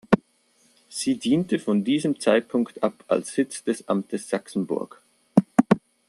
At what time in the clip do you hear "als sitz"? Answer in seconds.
3.07-3.63